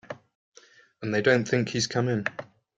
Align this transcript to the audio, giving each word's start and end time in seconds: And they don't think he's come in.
And 1.03 1.13
they 1.13 1.21
don't 1.21 1.47
think 1.47 1.69
he's 1.69 1.85
come 1.85 2.07
in. 2.09 2.25